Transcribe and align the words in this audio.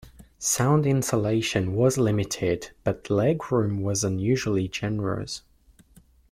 Sound 0.39 0.87
insulation 0.87 1.73
was 1.75 1.99
limited, 1.99 2.71
but 2.83 3.11
leg 3.11 3.51
room 3.51 3.83
was 3.83 4.03
unusually 4.03 4.67
generous. 4.67 5.43